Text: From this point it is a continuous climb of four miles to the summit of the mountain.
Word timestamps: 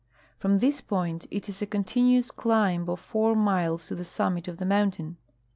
From 0.39 0.57
this 0.57 0.81
point 0.81 1.27
it 1.29 1.47
is 1.47 1.61
a 1.61 1.67
continuous 1.67 2.31
climb 2.31 2.89
of 2.89 2.99
four 2.99 3.35
miles 3.35 3.85
to 3.89 3.93
the 3.93 4.03
summit 4.03 4.47
of 4.47 4.57
the 4.57 4.65
mountain. 4.65 5.17